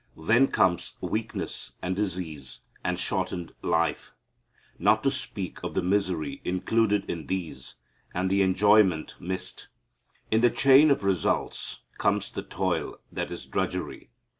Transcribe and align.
Then 0.17 0.47
come 0.47 0.79
weakness 0.99 1.73
and 1.79 1.95
disease 1.95 2.61
and 2.83 2.97
shortened 2.97 3.53
life, 3.61 4.13
not 4.79 5.03
to 5.03 5.11
speak 5.11 5.63
of 5.63 5.75
the 5.75 5.83
misery 5.83 6.41
included 6.43 7.05
in 7.07 7.27
these 7.27 7.75
and 8.11 8.27
the 8.27 8.41
enjoyment 8.41 9.13
missed. 9.19 9.67
In 10.31 10.41
the 10.41 10.49
chain 10.49 10.89
of 10.89 11.03
results 11.03 11.81
comes 11.99 12.31
the 12.31 12.41
toil 12.41 12.95
that 13.11 13.29
is 13.31 13.45
drudgery. 13.45 14.09